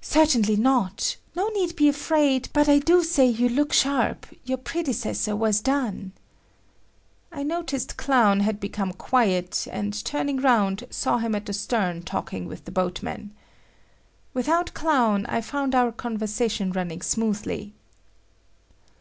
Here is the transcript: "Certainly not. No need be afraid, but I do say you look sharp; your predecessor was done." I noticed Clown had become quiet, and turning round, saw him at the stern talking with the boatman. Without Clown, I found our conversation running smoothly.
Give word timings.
"Certainly 0.00 0.56
not. 0.56 1.14
No 1.36 1.46
need 1.50 1.76
be 1.76 1.86
afraid, 1.88 2.48
but 2.52 2.68
I 2.68 2.80
do 2.80 3.04
say 3.04 3.26
you 3.26 3.48
look 3.48 3.72
sharp; 3.72 4.26
your 4.44 4.58
predecessor 4.58 5.36
was 5.36 5.60
done." 5.60 6.10
I 7.30 7.44
noticed 7.44 7.96
Clown 7.96 8.40
had 8.40 8.58
become 8.58 8.92
quiet, 8.92 9.68
and 9.70 10.04
turning 10.04 10.38
round, 10.40 10.82
saw 10.90 11.18
him 11.18 11.36
at 11.36 11.46
the 11.46 11.52
stern 11.52 12.02
talking 12.02 12.48
with 12.48 12.64
the 12.64 12.72
boatman. 12.72 13.30
Without 14.34 14.74
Clown, 14.74 15.26
I 15.26 15.40
found 15.40 15.76
our 15.76 15.92
conversation 15.92 16.72
running 16.72 17.00
smoothly. 17.00 17.72